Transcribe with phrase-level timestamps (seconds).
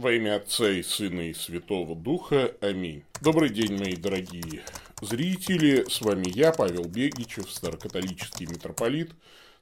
[0.00, 2.54] Во имя Отца и Сына и Святого Духа.
[2.62, 3.04] Аминь.
[3.20, 4.62] Добрый день, мои дорогие
[5.02, 5.84] зрители.
[5.90, 9.10] С вами я, Павел Бегичев, старокатолический митрополит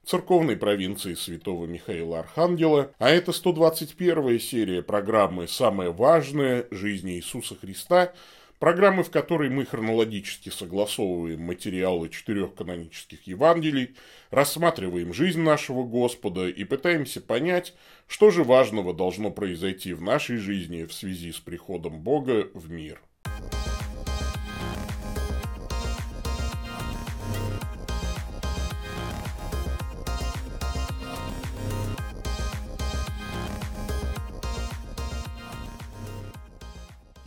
[0.05, 2.93] церковной провинции Святого Михаила Архангела.
[3.01, 6.69] А это 121 серия программы «Самое важное.
[6.71, 8.13] Жизни Иисуса Христа»,
[8.59, 13.97] программы, в которой мы хронологически согласовываем материалы четырех канонических Евангелий,
[14.31, 17.75] рассматриваем жизнь нашего Господа и пытаемся понять,
[18.07, 23.01] что же важного должно произойти в нашей жизни в связи с приходом Бога в мир.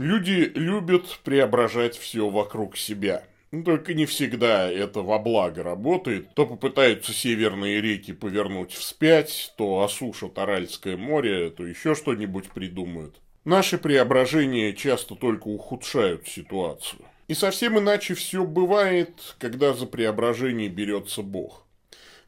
[0.02, 3.24] Люди любят преображать все вокруг себя.
[3.52, 6.34] Только не всегда это во благо работает.
[6.34, 13.22] То попытаются северные реки повернуть вспять, то осушат Аральское море, то еще что-нибудь придумают.
[13.46, 17.04] Наши преображения часто только ухудшают ситуацию.
[17.28, 21.68] И совсем иначе все бывает, когда за преображение берется Бог.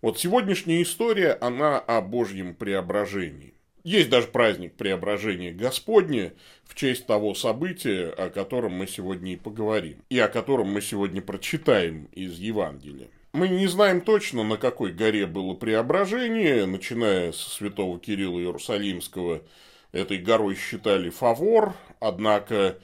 [0.03, 3.52] Вот сегодняшняя история, она о Божьем преображении.
[3.83, 9.97] Есть даже праздник Преображения Господня в честь того события, о котором мы сегодня и поговорим,
[10.09, 13.09] и о котором мы сегодня прочитаем из Евангелия.
[13.33, 19.41] Мы не знаем точно, на какой горе было преображение, начиная со святого Кирилла Иерусалимского,
[19.91, 22.77] этой горой считали Фавор, однако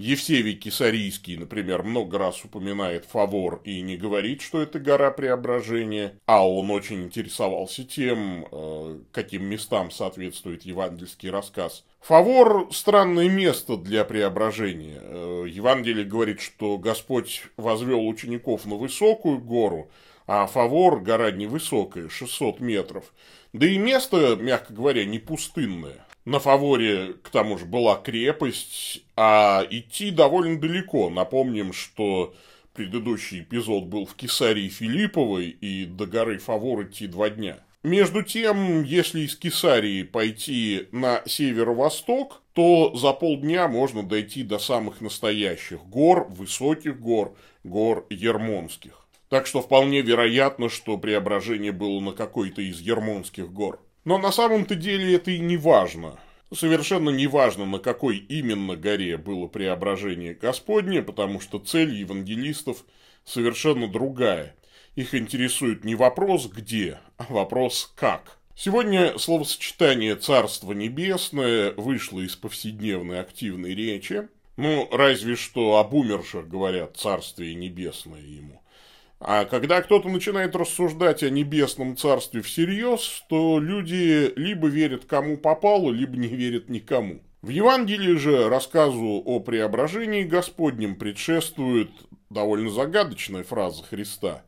[0.00, 6.48] Евсевий Кисарийский, например, много раз упоминает Фавор и не говорит, что это гора Преображения, а
[6.48, 11.84] он очень интересовался тем, э, каким местам соответствует евангельский рассказ.
[12.00, 15.00] Фавор– странное место для преображения.
[15.02, 19.90] Э, Евангелие говорит, что Господь возвел учеников на высокую гору,
[20.26, 23.12] а Фавор– гора невысокая, 600 метров.
[23.52, 26.06] Да и место, мягко говоря, не пустынное.
[26.30, 31.10] На Фаворе, к тому же, была крепость, а идти довольно далеко.
[31.10, 32.34] Напомним, что
[32.72, 37.58] предыдущий эпизод был в Кесарии Филипповой, и до горы Фавор идти два дня.
[37.82, 45.00] Между тем, если из Кесарии пойти на северо-восток, то за полдня можно дойти до самых
[45.00, 49.08] настоящих гор, высоких гор, гор Ермонских.
[49.30, 53.80] Так что вполне вероятно, что преображение было на какой-то из Ермонских гор.
[54.04, 56.18] Но на самом-то деле это и не важно.
[56.52, 62.84] Совершенно не важно, на какой именно горе было преображение Господне, потому что цель евангелистов
[63.24, 64.56] совершенно другая.
[64.96, 68.38] Их интересует не вопрос «где», а вопрос «как».
[68.56, 74.28] Сегодня словосочетание «Царство небесное» вышло из повседневной активной речи.
[74.56, 78.59] Ну, разве что об умерших говорят «Царствие небесное» ему.
[79.22, 85.90] А когда кто-то начинает рассуждать о небесном царстве всерьез, то люди либо верят кому попало,
[85.92, 87.20] либо не верят никому.
[87.42, 91.90] В Евангелии же рассказу о преображении Господнем предшествует
[92.30, 94.42] довольно загадочная фраза Христа.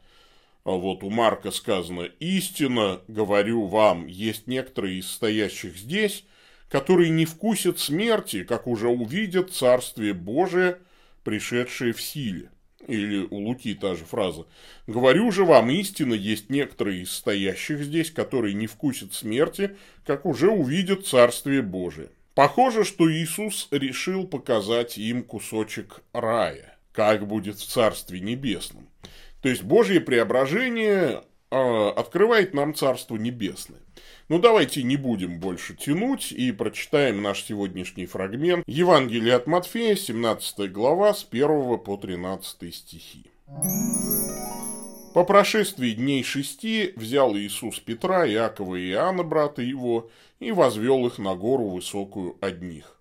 [0.65, 6.25] А вот у Марка сказано «Истинно, говорю вам, есть некоторые из стоящих здесь,
[6.71, 10.79] которые не вкусят смерти, как уже увидят Царствие Божие,
[11.25, 12.49] пришедшее в силе».
[12.89, 14.47] Или у Луки та же фраза.
[14.87, 20.51] «Говорю же вам, истинно есть некоторые из стоящих здесь, которые не вкусят смерти, как уже
[20.51, 22.09] увидят Царствие Божие».
[22.35, 28.89] Похоже, что Иисус решил показать им кусочек рая, как будет в Царстве Небесном.
[29.43, 33.81] То есть Божье преображение э, открывает нам Царство Небесное.
[34.33, 38.65] Ну, давайте не будем больше тянуть и прочитаем наш сегодняшний фрагмент.
[38.67, 43.27] Евангелие от Матфея, 17 глава, с 1 по 13 стихи.
[45.13, 50.11] По прошествии дней шести взял Иисус Петра, Иакова и Иоанна, брата его,
[50.41, 52.99] и возвел их на гору высокую одних.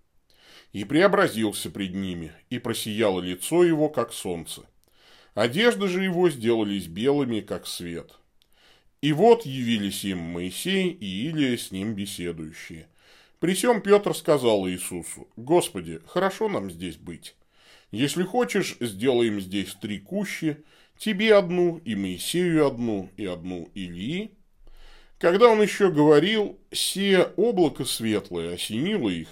[0.74, 4.64] И преобразился пред ними, и просияло лицо его, как солнце.
[5.34, 8.18] Одежды же его сделались белыми, как свет.
[9.02, 12.88] И вот явились им Моисей и Илия с ним беседующие.
[13.40, 17.36] При сем Петр сказал Иисусу, «Господи, хорошо нам здесь быть.
[17.90, 20.64] Если хочешь, сделаем здесь три кущи,
[21.00, 24.32] тебе одну, и Моисею одну, и одну Илии».
[25.18, 29.30] Когда он еще говорил, «Се облако светлое осенило их,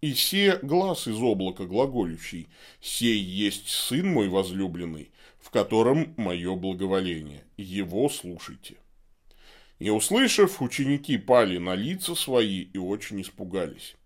[0.00, 2.48] и се глаз из облака глаголющий,
[2.80, 8.81] сей есть сын мой возлюбленный, в котором мое благоволение, его слушайте».
[9.82, 13.96] И услышав, ученики пали на лица свои и очень испугались.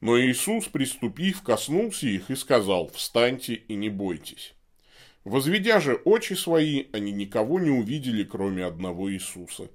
[0.00, 4.54] Но Иисус, приступив, коснулся их и сказал, «Встаньте и не бойтесь».
[5.24, 9.68] Возведя же очи свои, они никого не увидели, кроме одного Иисуса.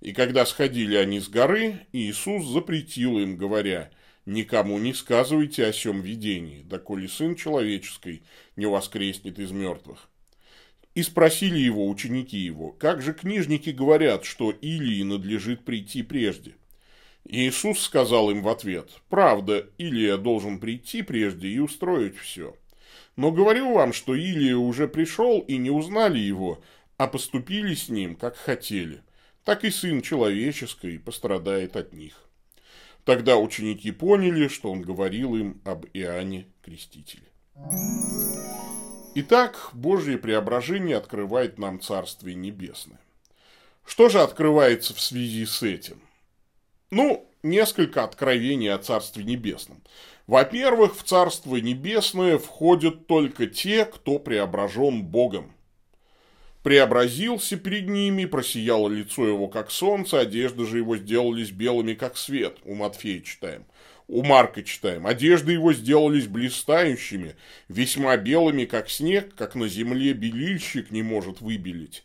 [0.00, 3.92] И когда сходили они с горы, Иисус запретил им, говоря,
[4.26, 8.24] никому не сказывайте о сем видении, доколе сын человеческий
[8.56, 10.08] не воскреснет из мертвых.
[10.98, 16.56] И спросили его ученики его, как же книжники говорят, что Илии надлежит прийти прежде?
[17.24, 22.56] Иисус сказал им в ответ, правда, Илия должен прийти прежде и устроить все.
[23.14, 26.64] Но говорю вам, что Илия уже пришел и не узнали его,
[26.96, 29.02] а поступили с ним, как хотели.
[29.44, 32.28] Так и сын человеческий пострадает от них.
[33.04, 37.28] Тогда ученики поняли, что он говорил им об Иоанне Крестителе.
[39.20, 43.00] Итак, Божье преображение открывает нам Царствие Небесное.
[43.84, 46.00] Что же открывается в связи с этим?
[46.92, 49.82] Ну, несколько откровений о Царстве Небесном.
[50.28, 55.52] Во-первых, в Царство Небесное входят только те, кто преображен Богом
[56.68, 62.58] преобразился перед ними, просияло лицо его, как солнце, одежды же его сделались белыми, как свет.
[62.64, 63.64] У Матфея читаем.
[64.08, 65.06] У Марка читаем.
[65.06, 67.36] Одежды его сделались блистающими,
[67.68, 72.04] весьма белыми, как снег, как на земле белильщик не может выбелить.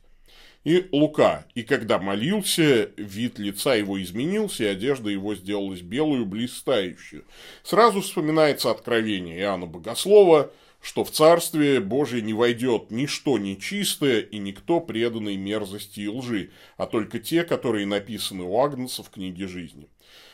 [0.66, 1.46] И Лука.
[1.56, 7.24] И когда молился, вид лица его изменился, и одежда его сделалась белую, блистающую.
[7.64, 10.52] Сразу вспоминается откровение Иоанна Богослова–
[10.84, 16.86] что в Царствие Божие не войдет ничто нечистое и никто преданный мерзости и лжи, а
[16.88, 19.88] только те, которые написаны у Агнца в книге жизни.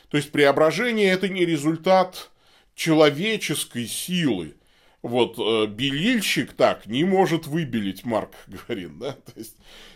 [0.10, 2.32] То есть преображение– это не результат
[2.76, 4.56] человеческой силы.
[5.02, 9.14] Вот э, белильщик так не может выбелить, Марк говорит, да?
[9.14, 9.56] То есть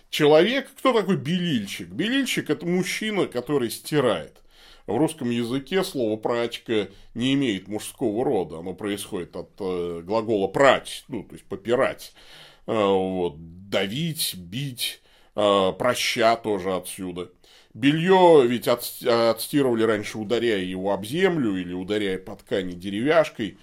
[0.09, 1.89] человек, кто такой белильщик?
[1.89, 4.43] Белильщик– это мужчина, который стирает.
[4.85, 8.59] В русском языке слово «прачка» не имеет мужского рода.
[8.59, 12.13] Оно происходит от э, глагола «прать», ну, то есть «попирать».
[12.67, 15.01] Э, вот, давить, бить,
[15.35, 17.31] э, проща тоже отсюда.
[17.73, 23.57] Белье ведь от, отстирывали раньше, ударяя его об землю или ударяя по ткани деревяшкой.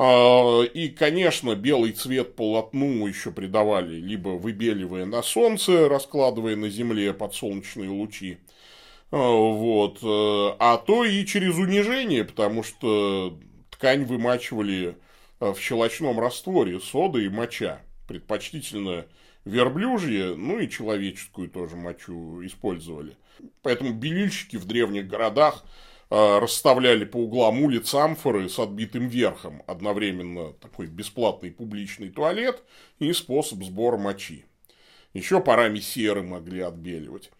[0.00, 7.34] И, конечно, белый цвет полотну еще придавали, либо выбеливая на солнце, раскладывая на земле под
[7.34, 8.38] солнечные лучи,
[9.10, 9.98] а, вот.
[10.02, 13.38] Э, а то и через унижение, потому что
[13.70, 14.96] ткань вымачивали
[15.40, 17.80] э, в щелочном растворе сода и моча.
[18.06, 19.06] Предпочтительно
[19.44, 23.16] верблюжье, ну и человеческую тоже мочу использовали.
[23.62, 25.64] Поэтому белильщики в древних городах
[26.10, 29.62] э, расставляли по углам улиц амфоры с отбитым верхом.
[29.66, 32.62] Одновременно такой бесплатный публичный туалет
[32.98, 34.44] и способ сбора мочи.
[35.14, 37.30] Еще парами серы могли отбеливать.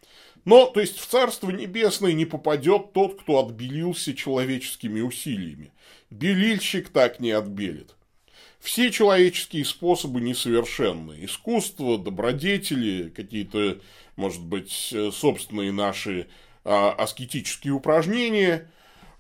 [0.45, 5.73] Но, то есть, в Царство Небесное не попадет тот, кто отбелился человеческими усилиями.
[6.11, 7.95] Белильщик так не отбелит.
[8.61, 11.25] Все человеческие способы несовершенны.
[11.25, 13.79] Искусство, добродетели, какие-то,
[14.17, 16.27] может быть, собственные наши
[16.65, 18.71] а, аскетические упражнения.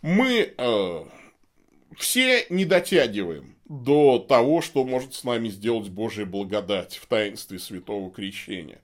[0.03, 1.09] Мы а,
[1.97, 8.11] все не дотягиваем до того, что может с нами сделать Божья благодать в таинстве святого
[8.11, 8.81] крещения.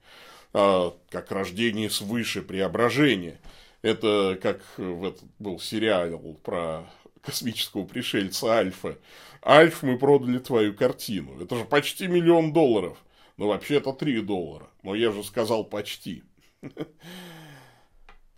[0.52, 3.40] А, как рождение свыше, преображение.
[3.82, 6.84] Это как в этот был сериал про
[7.25, 8.99] космического пришельца Альфа.
[9.44, 11.41] Альф, мы продали твою картину.
[11.41, 12.99] Это же почти миллион долларов.
[13.37, 14.69] Ну, вообще это 3 доллара.
[14.82, 16.23] Но я же сказал почти.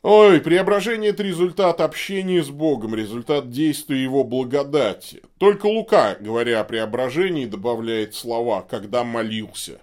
[0.03, 5.23] Ой, преображение– это результат общения с Богом, результат действия Его благодати.
[5.38, 9.81] Только Лука, говоря о преображении, добавляет слова «когда молился».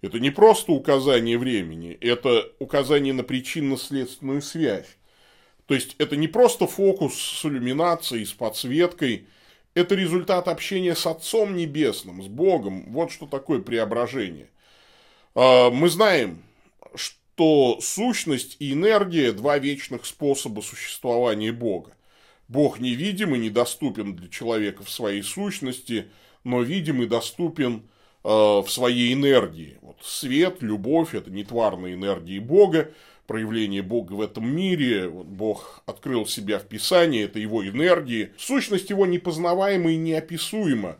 [0.00, 4.96] Это не просто указание времени, это указание на причинно-следственную связь.
[5.70, 9.28] То есть это не просто фокус с иллюминацией, с подсветкой,
[9.74, 12.90] это результат общения с Отцом Небесным, с Богом.
[12.90, 14.50] Вот что такое преображение.
[15.36, 16.42] А, мы знаем,
[16.96, 21.92] что сущность и энергия– два вечных способа существования Бога.
[22.48, 26.10] Бог невидим и недоступен для человека в своей сущности,
[26.42, 27.84] но видим и доступен
[28.22, 29.78] Э, в своей энергии.
[29.80, 32.92] Вот свет, любовь– это нетварные энергии Бога,
[33.30, 35.08] проявление Бога в этом мире.
[35.08, 38.32] Бог открыл себя в Писании, это его энергии.
[38.36, 40.96] Сущность его непознаваема и неописуема.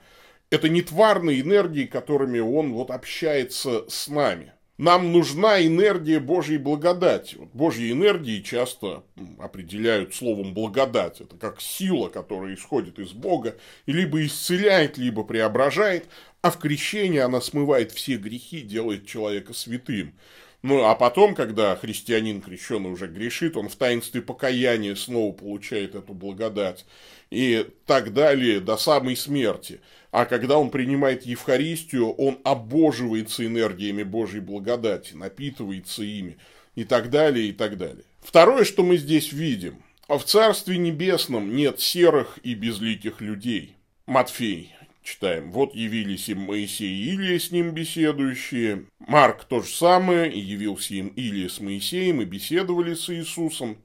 [0.49, 4.53] Это нетварные энергии, которыми он вот общается с нами.
[4.79, 7.35] Нам нужна энергия Божьей благодати.
[7.37, 9.03] Вот Божьи энергии часто
[9.41, 11.21] определяют словом благодать.
[11.21, 13.57] Это как сила, которая исходит из Бога
[13.87, 16.07] и либо исцеляет, либо преображает,
[16.43, 20.15] а в крещении она смывает все грехи, делает человека святым.
[20.63, 26.13] Ну, а потом, когда христианин крещенный уже грешит, он в таинстве покаяния снова получает эту
[26.13, 26.85] благодать.
[27.31, 29.81] И так далее до самой смерти.
[30.11, 36.37] А когда он принимает Евхаристию, он обоживается энергиями Божьей благодати, напитывается ими.
[36.75, 38.05] И так далее, и так далее.
[38.21, 39.83] Второе, что мы здесь видим.
[40.09, 43.77] А в Царстве Небесном нет серых и безликих людей.
[44.07, 45.53] Матфей, читаем.
[45.53, 48.87] Вот явились им Моисей и Илия с ним беседующие.
[48.99, 53.79] Марк то же самое, явился им Илия с Моисеем и беседовали с Иисусом.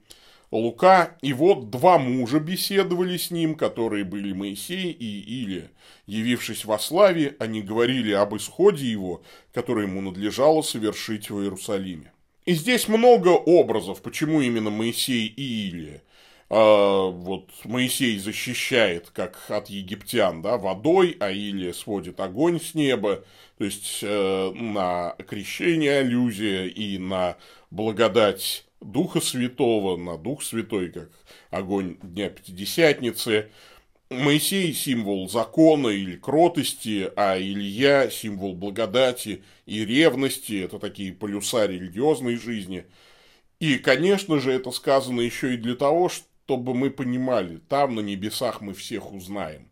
[0.52, 5.70] Лука, и вот два мужа беседовали с ним, которые были Моисей и Илия.
[6.06, 12.12] Явившись во славе, они говорили об исходе его, который ему надлежало совершить в Иерусалиме.
[12.44, 16.02] И здесь много образов, почему именно Моисей и Илия.
[16.48, 23.24] А, вот Моисей защищает, как от египтян, да, водой, а Илия сводит огонь с неба,
[23.58, 27.36] то есть э, на крещение аллюзия и на
[27.70, 31.10] благодать Духа Святого, на Дух Святой, как
[31.50, 33.50] огонь Дня Пятидесятницы.
[34.08, 40.62] Моисей– символ закона или кротости, а Илья– символ благодати и ревности.
[40.62, 42.84] Это такие полюса религиозной жизни.
[43.58, 46.08] И, конечно же, это сказано еще и для того,
[46.46, 49.68] чтобы мы понимали, там на небесах мы всех узнаем.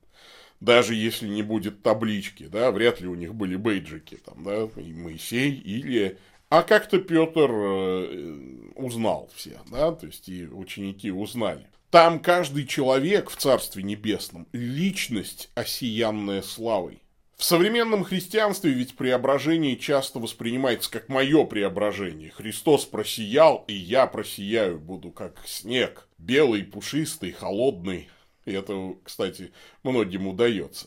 [0.61, 4.93] Даже если не будет таблички, да, вряд ли у них были бейджики, там, да, и
[4.93, 11.65] Моисей, или а как-то Петр э, узнал всех, да, то есть и ученики узнали.
[11.91, 17.04] Там каждый человек в Царстве Небесном– личность, осиянная славой.
[17.37, 22.31] В современном христианстве ведь преображение часто воспринимается как мое преображение.
[22.31, 26.09] Христос просиял, и я просияю, буду как снег.
[26.17, 28.09] Белый, пушистый, холодный.
[28.45, 30.87] И это, кстати, многим удается.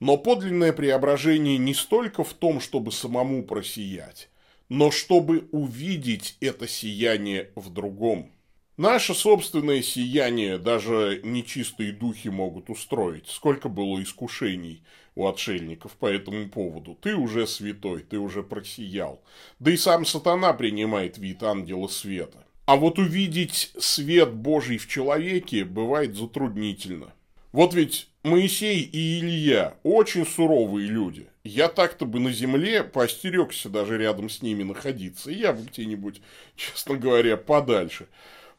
[0.00, 4.28] Но подлинное преображение не столько в том, чтобы самому просиять,
[4.68, 8.32] но чтобы увидеть это сияние в другом.
[8.78, 13.28] Наше собственное сияние даже нечистые духи могут устроить.
[13.28, 14.82] Сколько было искушений
[15.20, 16.96] у отшельников по этому поводу.
[17.00, 19.22] Ты уже святой, ты уже просиял.
[19.58, 22.44] Да и сам сатана принимает вид ангела света.
[22.66, 27.12] А вот увидеть свет Божий в человеке бывает затруднительно.
[27.52, 31.26] Вот ведь Моисей и Илья очень суровые люди.
[31.42, 35.30] Я так-то бы на земле поостерегся даже рядом с ними находиться.
[35.30, 36.20] Я бы где-нибудь,
[36.54, 38.06] честно говоря, подальше.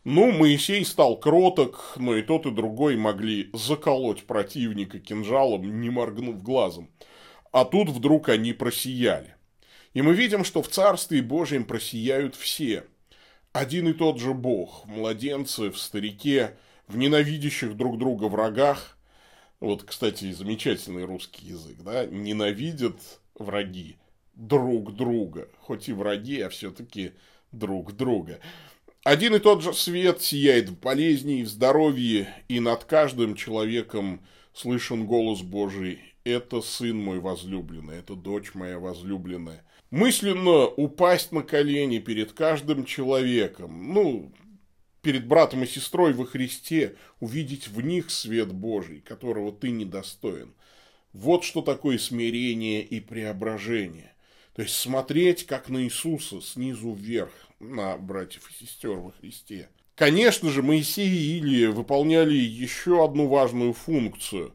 [0.04, 6.42] Ну, Моисей стал кроток, но и тот, и другой могли заколоть противника кинжалом, не моргнув
[6.42, 6.90] глазом.
[7.52, 9.36] А тут вдруг они просияли.
[9.94, 12.86] И мы видим, что в Царстве Божьем просияют все.
[13.52, 18.98] Один и тот же Бог, младенцы в старике, в ненавидящих друг друга врагах–
[19.62, 22.96] вот, кстати, замечательный русский язык, да, ненавидят
[23.36, 23.96] враги
[24.34, 27.12] друг друга, хоть и враги, а все-таки
[27.52, 28.40] друг друга.
[29.04, 34.22] Один и тот же свет сияет в болезни и в здоровье, и над каждым человеком
[34.54, 39.66] слышен голос Божий «Это сын мой возлюбленный, это дочь моя возлюбленная».
[39.90, 44.32] Мысленно упасть на колени перед каждым человеком, ну,
[45.02, 50.54] перед братом и сестрой во Христе, увидеть в них свет Божий, которого ты недостоин.
[51.12, 54.14] Вот что такое смирение и преображение.
[54.54, 59.70] То есть смотреть как на Иисуса снизу вверх, на братьев и сестер во Христе.
[59.96, 64.54] Конечно же, Моисей и Илия выполняли еще одну важную функцию.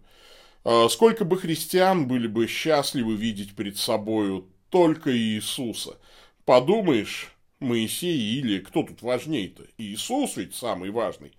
[0.65, 5.99] А, сколько бы христиан были бы счастливы видеть перед собою только Иисуса.
[6.45, 9.63] Подумаешь, Моисей или кто тут важней-то?
[9.79, 11.33] Иисус ведь самый важный.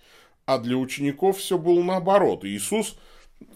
[0.45, 2.45] А для учеников все было наоборот.
[2.45, 2.95] Иисус,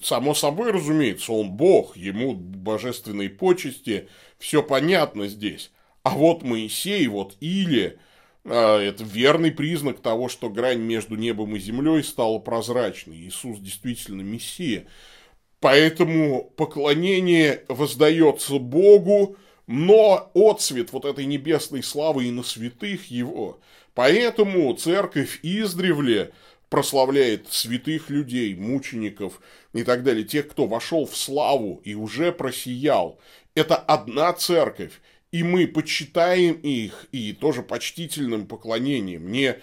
[0.01, 5.71] само собой разумеется, он Бог, ему божественные почести, все понятно здесь.
[6.03, 7.97] А вот Моисей, вот Илия,
[8.43, 13.17] а, это верный признак того, что грань между небом и землей стала прозрачной.
[13.17, 14.87] Иисус действительно Мессия.
[15.59, 23.59] Поэтому поклонение воздается Богу, но отцвет вот этой небесной славы и на святых его.
[23.93, 26.31] Поэтому церковь издревле
[26.69, 29.39] прославляет святых людей, мучеников
[29.73, 33.19] и так далее, тех, кто вошел в славу и уже просиял.
[33.53, 34.93] Это одна церковь,
[35.31, 39.57] и мы почитаем их и тоже почтительным поклонением, не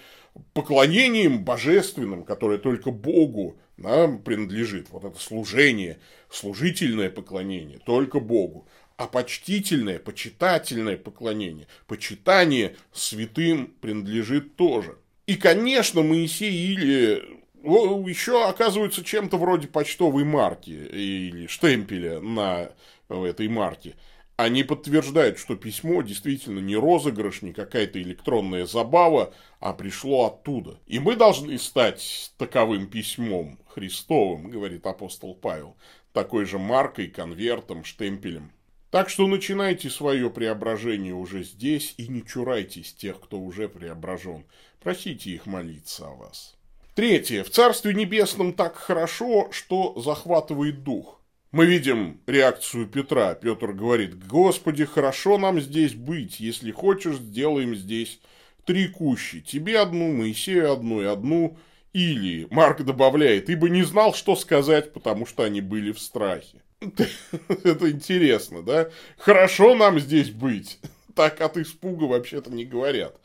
[0.54, 5.98] поклонением божественным, которое только Богу нам принадлежит, вот это служение,
[6.30, 14.98] служительное поклонение, только Богу, а почтительное, почитательное поклонение, почитание святым принадлежит тоже.
[15.26, 22.70] И, конечно, Моисей или еще оказывается чем-то вроде почтовой марки или штемпеля на
[23.08, 23.94] этой марке.
[24.38, 30.78] Они подтверждают, что письмо действительно не розыгрыш, не какая-то электронная забава, а пришло оттуда.
[30.86, 35.76] И мы должны стать таковым письмом Христовым, говорит апостол Павел,
[36.12, 38.52] такой же маркой, конвертом, штемпелем.
[38.92, 44.44] Так что начинайте свое преображение уже здесь и не чурайтесь тех, кто уже преображен.
[44.80, 46.56] Просите их молиться о вас.
[46.94, 47.42] Третье.
[47.42, 51.17] В Царстве Небесном так хорошо, что захватывает дух.
[51.50, 53.34] Мы видим реакцию Петра.
[53.34, 56.40] Петр говорит, Господи, хорошо нам здесь быть.
[56.40, 58.20] Если хочешь, сделаем здесь
[58.66, 59.40] три кущи.
[59.40, 61.56] Тебе одну, Моисею одну и одну.
[61.94, 66.62] Или, Марк добавляет, ибо не знал, что сказать, потому что они были в страхе.
[67.64, 68.90] Это интересно, да?
[69.16, 70.78] Хорошо нам здесь быть.
[71.14, 73.18] Так от испуга вообще-то не говорят.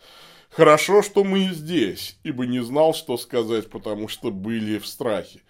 [0.50, 5.42] Хорошо, что мы здесь, ибо не знал, что сказать, потому что были в страхе.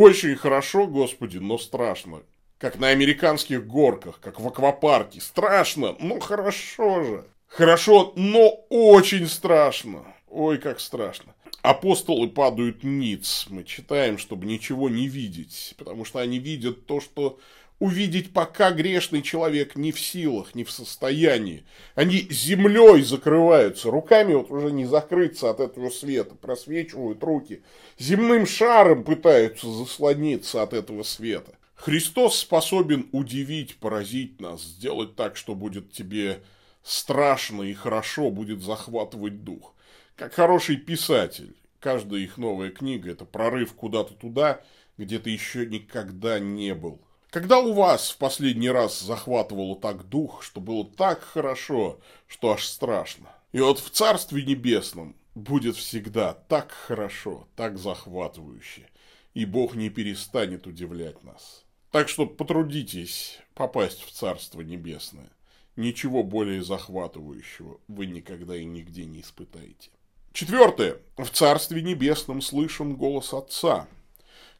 [0.00, 2.22] Очень хорошо, Господи, но страшно.
[2.58, 5.20] Как на американских горках, как в аквапарке.
[5.20, 7.24] Страшно, но хорошо же.
[7.48, 10.04] Хорошо, но очень страшно.
[10.28, 11.34] Ой, как страшно.
[11.62, 13.46] Апостолы падают ниц.
[13.50, 15.74] Мы читаем, чтобы ничего не видеть.
[15.76, 17.40] Потому что они видят то, что
[17.78, 21.64] увидеть пока грешный человек не в силах, не в состоянии.
[21.94, 27.62] Они землей закрываются, руками вот уже не закрыться от этого света, просвечивают руки,
[27.98, 31.52] земным шаром пытаются заслониться от этого света.
[31.74, 36.42] Христос способен удивить, поразить нас, сделать так, что будет тебе
[36.82, 39.74] страшно и хорошо, будет захватывать дух.
[40.16, 41.54] Как хороший писатель.
[41.78, 44.60] Каждая их новая книга– это прорыв куда-то туда,
[44.96, 47.00] где ты еще никогда не был.
[47.30, 52.64] Когда у вас в последний раз захватывало так дух, что было так хорошо, что аж
[52.64, 53.28] страшно?
[53.52, 58.88] И вот в Царстве Небесном будет всегда так хорошо, так захватывающе,
[59.34, 61.64] и Бог не перестанет удивлять нас.
[61.90, 65.30] Так что потрудитесь попасть в Царство Небесное.
[65.76, 69.90] Ничего более захватывающего вы никогда и нигде не испытаете.
[70.32, 70.96] Четвертое.
[71.18, 73.86] В Царстве Небесном слышен голос Отца–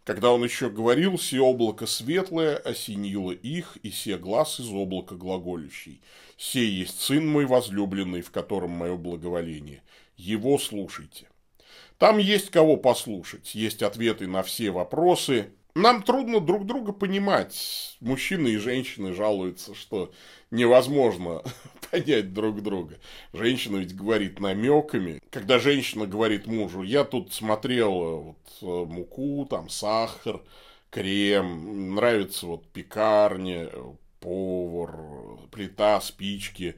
[0.08, 6.00] когда он еще говорил, «Се облако светлое осенило их, и се глаз из облака глаголющий.
[6.38, 9.82] Сей есть сын мой возлюбленный, в котором мое благоволение.
[10.16, 11.28] Его слушайте».
[11.98, 17.98] Там есть кого послушать, есть ответы на все вопросы, нам трудно друг друга понимать.
[18.00, 20.10] Мужчины и женщины жалуются, что
[20.50, 21.42] невозможно
[21.90, 22.98] понять друг друга.
[23.32, 25.20] Женщина ведь говорит намеками.
[25.30, 30.40] Когда женщина говорит мужу, я тут смотрел вот, э, муку, там сахар,
[30.90, 33.68] крем, нравится вот пекарня,
[34.20, 36.76] повар, плита, спички,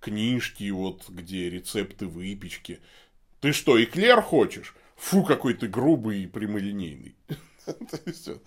[0.00, 2.80] книжки, вот где рецепты выпечки.
[3.40, 4.74] Ты что, эклер хочешь?
[4.96, 7.14] Фу, какой ты грубый и прямолинейный.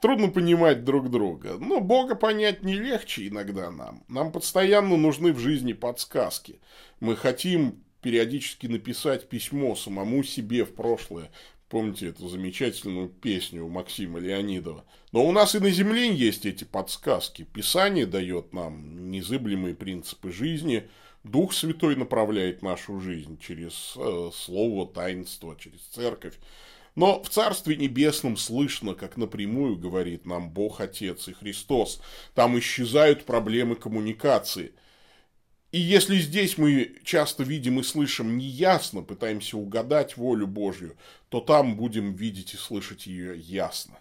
[0.00, 1.58] Трудно понимать друг друга.
[1.58, 4.02] Но Бога понять не легче иногда нам.
[4.08, 6.58] Нам постоянно нужны в жизни подсказки.
[7.00, 11.30] Мы хотим периодически написать письмо самому себе в прошлое.
[11.68, 14.84] Помните эту замечательную песню у Максима Леонидова?
[15.12, 17.42] Но у нас и на земле есть эти подсказки.
[17.42, 20.88] Писание дает нам незыблемые принципы жизни.
[21.24, 26.38] Дух Святой направляет нашу жизнь через э, слово, таинство, через церковь.
[26.94, 32.00] Но в Царстве Небесном слышно, как напрямую говорит нам Бог Отец и Христос.
[32.34, 34.72] Там исчезают проблемы коммуникации.
[35.72, 40.96] И если здесь мы часто видим и слышим неясно, пытаемся угадать волю Божью,
[41.28, 43.96] то там будем видеть и слышать ее ясно.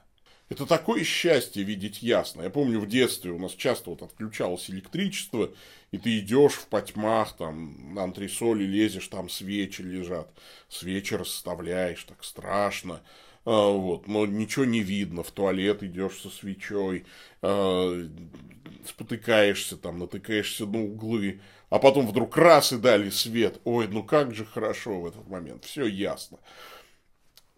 [0.50, 2.42] Это такое счастье видеть ясно.
[2.42, 5.54] Я помню в детстве у нас часто вот отключалось электричество,
[5.92, 10.32] и ты идешь в потьмах, там на антресоли лезешь, там свечи лежат,
[10.68, 13.02] свечи расставляешь, так страшно.
[13.46, 17.06] А, вот, но ничего не видно, в туалет идешь со свечой,
[17.42, 18.08] а,
[18.86, 23.60] спотыкаешься там, натыкаешься на углы, а потом вдруг раз и дали свет.
[23.64, 26.38] Ой, ну как же хорошо в этот момент, все ясно.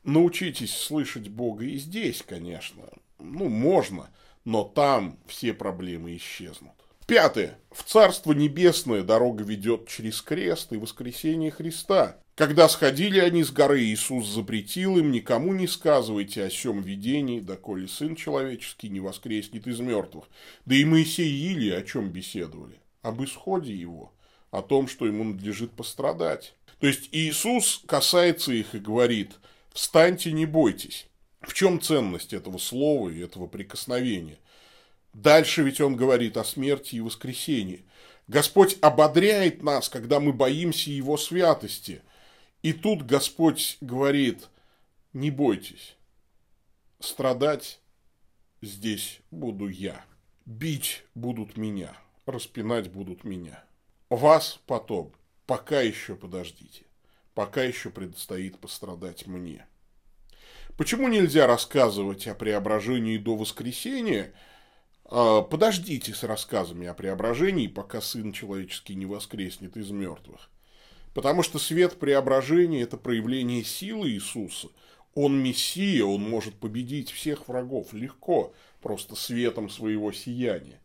[0.03, 2.83] Научитесь слышать Бога и здесь, конечно.
[3.19, 4.09] Ну, можно,
[4.45, 6.73] но там все проблемы исчезнут.
[7.11, 7.59] Пятое.
[7.73, 12.15] В Царство Небесное дорога ведет через крест и воскресение Христа.
[12.35, 17.89] Когда сходили они с горы, Иисус запретил им, никому не сказывайте о сем видении, доколе
[17.89, 20.23] Сын Человеческий не воскреснет из мертвых.
[20.63, 22.79] Да и Моисей и Илия о чем беседовали?
[23.01, 24.13] Об исходе его,
[24.49, 26.55] о том, что ему надлежит пострадать.
[26.79, 29.33] То есть Иисус касается их и говорит–
[29.73, 31.07] Встаньте, не бойтесь.
[31.41, 34.37] В чем ценность этого слова и этого прикосновения?
[35.13, 37.85] Дальше ведь он говорит о смерти и воскресении.
[38.27, 42.01] Господь ободряет нас, когда мы боимся Его святости.
[42.61, 44.47] И тут Господь говорит,
[45.13, 45.97] не бойтесь,
[46.99, 47.79] страдать
[48.61, 50.05] здесь буду я,
[50.45, 53.63] бить будут меня, распинать будут меня.
[54.09, 55.11] Вас потом,
[55.45, 56.85] пока еще подождите
[57.33, 59.65] пока еще предстоит пострадать мне.
[60.77, 64.33] Почему нельзя рассказывать о преображении до воскресения?
[65.11, 70.49] А, подождите с рассказами о преображении, пока Сын Человеческий не воскреснет из мертвых.
[71.13, 74.69] Потому что свет преображения– это проявление силы Иисуса.
[75.13, 80.79] Он мессия, он может победить всех врагов легко, просто светом своего сияния.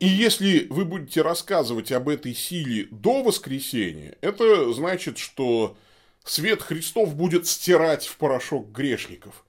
[0.00, 5.76] И если вы будете рассказывать об этой силе до воскресения, это значит, что
[6.24, 9.44] свет Христов будет стирать в порошок грешников.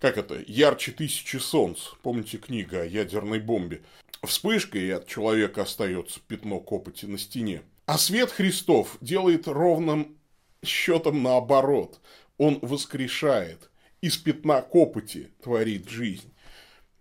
[0.00, 0.42] Как это?
[0.46, 1.88] Ярче тысячи солнц.
[2.02, 3.82] Помните книга о ядерной бомбе?
[4.22, 7.62] Вспышкой и от человека остается пятно копоти на стене.
[7.84, 10.16] А свет Христов делает ровным
[10.64, 12.00] счетом наоборот.
[12.38, 13.70] Он воскрешает.
[14.00, 16.32] Из пятна копоти творит жизнь.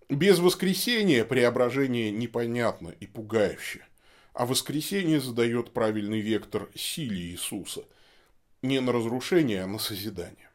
[0.10, 3.86] Без воскресения преображение непонятно и пугающе.
[4.34, 7.84] А воскресение задает правильный вектор силе Иисуса.
[8.62, 10.49] Не на разрушение, а на созидание.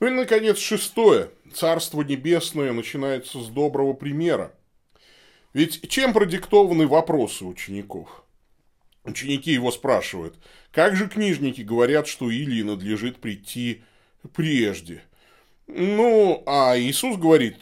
[0.00, 1.30] Ну и, наконец, шестое.
[1.52, 4.54] Царство Небесное начинается с доброго примера.
[5.52, 8.24] Ведь чем продиктованы вопросы учеников?
[9.04, 10.36] Ученики его спрашивают,
[10.70, 13.82] как же книжники говорят, что Илии надлежит прийти
[14.34, 15.02] прежде?
[15.66, 17.56] Ну, а Иисус говорит,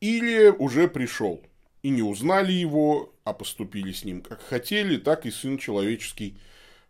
[0.00, 1.42] или уже пришел,
[1.82, 6.36] и не узнали его, а поступили с ним как хотели, так и Сын Человеческий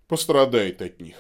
[0.09, 1.17] пострадает от них.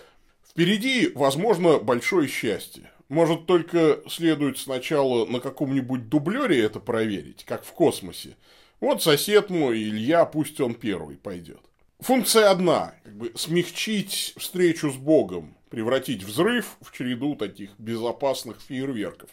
[0.48, 2.90] Впереди, возможно, большое счастье.
[3.10, 8.36] Может, только следует сначала на каком-нибудь дублере это проверить, как в космосе.
[8.78, 11.60] Вот сосед мой, Илья, пусть он первый пойдет.
[11.98, 19.30] Функция одна, как бы смягчить встречу с Богом, превратить взрыв в череду таких безопасных фейерверков.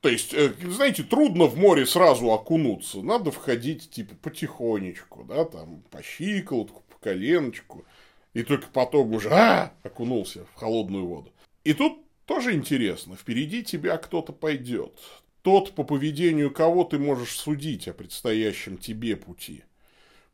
[0.00, 3.02] То есть, э, знаете, трудно в море сразу окунуться.
[3.02, 7.84] Надо входить, типа, потихонечку, да, там, по щиколотку, по коленочку.
[8.32, 11.32] И только потом уже а, окунулся в холодную воду.
[11.62, 13.16] И тут тоже интересно.
[13.16, 14.98] Впереди тебя кто-то пойдет.
[15.42, 19.64] Тот, по поведению кого ты можешь судить о предстоящем тебе пути.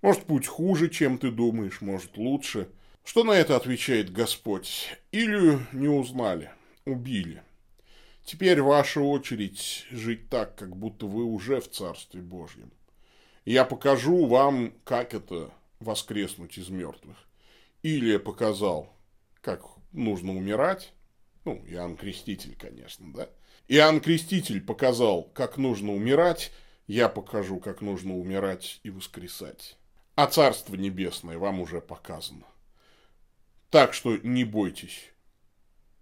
[0.02, 2.68] Может, путь хуже, чем ты думаешь, может, лучше.
[3.04, 4.96] Что на это отвечает Господь?
[5.10, 6.50] Илью не узнали,
[6.84, 7.42] убили.
[8.24, 12.70] Теперь ваша очередь жить так, как будто вы уже в Царстве Божьем.
[13.44, 15.50] Я покажу вам, как это
[15.80, 17.16] воскреснуть из мертвых.
[17.82, 18.94] Или показал,
[19.40, 20.92] как нужно умирать.
[21.44, 23.28] Ну, Иоанн Креститель, конечно, да.
[23.68, 26.52] Иоанн Креститель показал, как нужно умирать.
[26.86, 29.76] Я покажу, как нужно умирать и воскресать.
[30.16, 32.46] А Царство Небесное вам уже показано.
[33.70, 35.10] Так что не бойтесь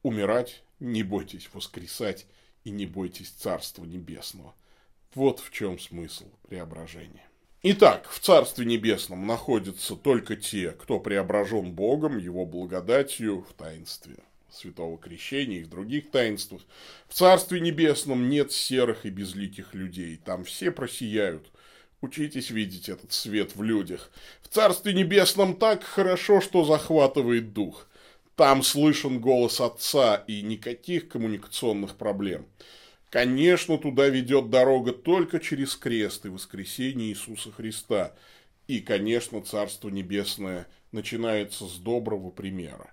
[0.03, 2.27] умирать не бойтесь воскресать
[2.65, 4.55] и не бойтесь Царства Небесного.
[5.15, 7.27] Вот в чем смысл преображения.
[7.63, 14.17] Итак, в Царстве Небесном находятся только те, кто преображен Богом, Его благодатью в таинстве
[14.51, 16.63] Святого Крещения и в других таинствах.
[17.09, 21.51] В Царстве Небесном нет серых и безликих людей, там все просияют.
[22.01, 24.11] Учитесь видеть этот свет в людях.
[24.43, 27.89] В Царстве Небесном так хорошо, что захватывает дух.
[28.37, 32.47] Там слышен голос отца и никаких коммуникационных проблем.
[33.11, 38.15] Конечно, туда ведет дорога только через крест и воскресение Иисуса Христа.
[38.69, 42.93] И, конечно, Царство Небесное начинается с доброго примера.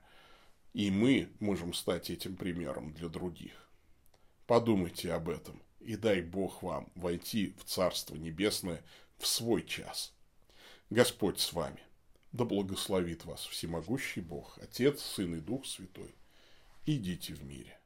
[0.76, 3.70] И мы можем стать этим примером для других.
[4.46, 8.84] Подумайте об этом, и дай Бог вам войти в Царство Небесное
[9.18, 10.14] в свой час.
[10.90, 11.80] Господь с вами.
[12.34, 16.14] Да благословит вас всемогущий Бог, Отец, Сын и Дух Святой.
[16.86, 17.80] Идите в мире.